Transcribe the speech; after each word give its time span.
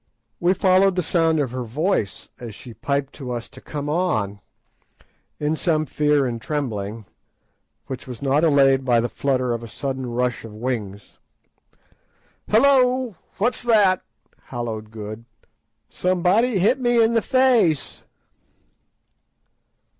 We 0.39 0.55
followed 0.55 0.95
the 0.95 1.03
sound 1.03 1.39
of 1.39 1.51
her 1.51 1.61
voice 1.63 2.29
as 2.39 2.55
she 2.55 2.73
piped 2.73 3.13
to 3.13 3.29
us 3.29 3.47
to 3.49 3.61
come 3.61 3.87
on, 3.87 4.39
in 5.39 5.55
some 5.55 5.85
fear 5.85 6.25
and 6.25 6.41
trembling, 6.41 7.05
which 7.85 8.07
was 8.07 8.19
not 8.19 8.43
allayed 8.43 8.83
by 8.83 8.99
the 8.99 9.09
flutter 9.09 9.53
of 9.53 9.61
a 9.61 9.67
sudden 9.67 10.07
rush 10.07 10.43
of 10.43 10.55
wings. 10.55 11.19
"Hullo! 12.49 13.13
what's 13.37 13.61
that?" 13.61 14.01
halloed 14.45 14.89
Good; 14.89 15.23
"somebody 15.87 16.57
hit 16.57 16.79
me 16.79 16.99
in 17.03 17.13
the 17.13 17.21
face." 17.21 18.03